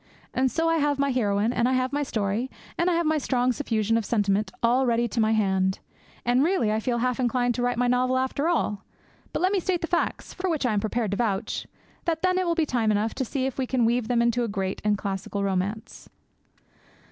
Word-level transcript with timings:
And 0.33 0.49
so 0.49 0.67
I 0.67 0.77
have 0.77 0.97
my 0.97 1.11
heroine, 1.11 1.53
and 1.53 1.69
I 1.69 1.73
have 1.73 1.93
my 1.93 2.01
story, 2.01 2.49
and 2.75 2.89
I 2.89 2.93
have 2.95 3.05
my 3.05 3.19
strong 3.19 3.51
suffusion 3.51 3.97
of 3.99 4.03
sentiment 4.03 4.51
all 4.63 4.87
ready 4.87 5.07
to 5.07 5.19
my 5.19 5.33
hand; 5.33 5.77
and 6.25 6.43
really, 6.43 6.71
I 6.71 6.79
feel 6.79 6.97
half 6.97 7.19
inclined 7.19 7.53
to 7.53 7.61
write 7.61 7.77
my 7.77 7.85
novel 7.87 8.17
after 8.17 8.47
all. 8.49 8.83
But 9.31 9.43
let 9.43 9.51
me 9.51 9.59
state 9.59 9.81
the 9.81 9.85
facts 9.85 10.33
for 10.33 10.49
which 10.49 10.65
I 10.65 10.73
am 10.73 10.79
prepared 10.79 11.11
to 11.11 11.17
vouch 11.17 11.67
and 12.07 12.17
then 12.23 12.39
it 12.39 12.47
will 12.47 12.55
be 12.55 12.65
time 12.65 12.89
enough 12.89 13.13
to 13.13 13.23
see 13.25 13.45
if 13.45 13.59
we 13.59 13.67
can 13.67 13.85
weave 13.85 14.07
them 14.07 14.23
into 14.23 14.43
a 14.43 14.47
great 14.47 14.81
and 14.83 14.97
classical 14.97 15.43
romance. 15.43 16.09